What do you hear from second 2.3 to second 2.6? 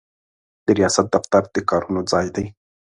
دی.